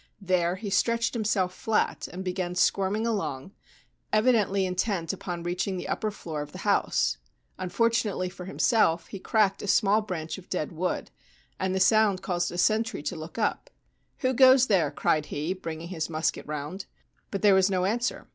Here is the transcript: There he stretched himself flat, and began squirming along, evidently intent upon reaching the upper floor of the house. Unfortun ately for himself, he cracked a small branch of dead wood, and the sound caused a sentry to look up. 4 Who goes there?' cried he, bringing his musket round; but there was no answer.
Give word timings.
There 0.19 0.55
he 0.55 0.71
stretched 0.71 1.13
himself 1.13 1.53
flat, 1.53 2.07
and 2.07 2.25
began 2.25 2.55
squirming 2.55 3.05
along, 3.05 3.51
evidently 4.11 4.65
intent 4.65 5.13
upon 5.13 5.43
reaching 5.43 5.77
the 5.77 5.87
upper 5.87 6.09
floor 6.09 6.41
of 6.41 6.53
the 6.53 6.57
house. 6.65 7.19
Unfortun 7.59 8.09
ately 8.11 8.31
for 8.31 8.45
himself, 8.45 9.05
he 9.09 9.19
cracked 9.19 9.61
a 9.61 9.67
small 9.67 10.01
branch 10.01 10.39
of 10.39 10.49
dead 10.49 10.71
wood, 10.71 11.11
and 11.59 11.75
the 11.75 11.79
sound 11.79 12.23
caused 12.23 12.51
a 12.51 12.57
sentry 12.57 13.03
to 13.03 13.15
look 13.15 13.37
up. 13.37 13.69
4 14.17 14.31
Who 14.31 14.33
goes 14.35 14.65
there?' 14.65 14.89
cried 14.99 15.27
he, 15.27 15.53
bringing 15.53 15.89
his 15.89 16.09
musket 16.09 16.47
round; 16.47 16.87
but 17.29 17.43
there 17.43 17.53
was 17.53 17.69
no 17.69 17.85
answer. 17.85 18.27